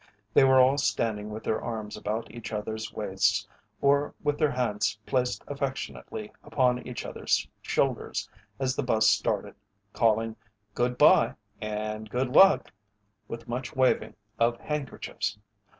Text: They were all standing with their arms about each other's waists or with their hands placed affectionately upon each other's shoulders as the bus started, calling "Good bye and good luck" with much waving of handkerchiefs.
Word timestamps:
They 0.33 0.43
were 0.43 0.59
all 0.59 0.79
standing 0.79 1.29
with 1.29 1.43
their 1.43 1.61
arms 1.61 1.95
about 1.95 2.31
each 2.31 2.51
other's 2.51 2.91
waists 2.91 3.47
or 3.81 4.15
with 4.23 4.39
their 4.39 4.49
hands 4.49 4.97
placed 5.05 5.43
affectionately 5.47 6.33
upon 6.43 6.87
each 6.87 7.05
other's 7.05 7.47
shoulders 7.61 8.27
as 8.59 8.75
the 8.75 8.81
bus 8.81 9.07
started, 9.07 9.53
calling 9.93 10.37
"Good 10.73 10.97
bye 10.97 11.35
and 11.61 12.09
good 12.09 12.29
luck" 12.29 12.71
with 13.27 13.47
much 13.47 13.75
waving 13.75 14.15
of 14.39 14.59
handkerchiefs. 14.59 15.37